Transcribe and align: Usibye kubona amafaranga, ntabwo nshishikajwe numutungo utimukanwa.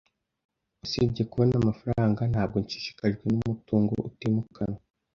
Usibye 0.83 1.23
kubona 1.31 1.53
amafaranga, 1.61 2.21
ntabwo 2.31 2.55
nshishikajwe 2.63 3.25
numutungo 3.31 3.93
utimukanwa. 4.09 4.79